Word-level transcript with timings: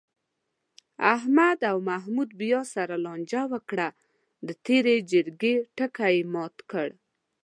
احمد 1.15 1.59
او 1.71 1.77
محمود 1.89 2.29
بیا 2.41 2.61
سره 2.73 2.95
لانجه 3.05 3.41
وکړه، 3.53 3.87
د 4.47 4.49
تېرې 4.65 4.95
جرگې 5.11 5.55
ټکی 5.77 6.11
یې 6.17 6.27
مات 6.33 6.55
کړ. 6.71 6.89